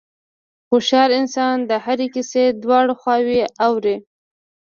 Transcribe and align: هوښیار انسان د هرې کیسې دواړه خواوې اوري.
هوښیار 0.69 1.09
انسان 1.19 1.57
د 1.69 1.71
هرې 1.85 2.07
کیسې 2.15 2.45
دواړه 2.63 2.93
خواوې 3.01 3.41
اوري. 3.67 3.95